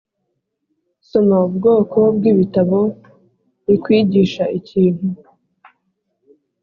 soma 1.09 1.37
ubwoko 1.47 1.99
bwibitabo 2.15 2.79
bikwigisha 3.67 4.43
ikintu. 4.57 5.07